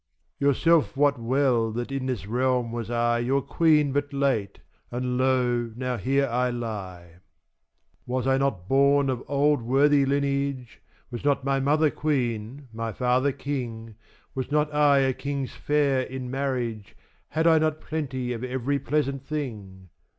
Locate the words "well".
1.19-1.71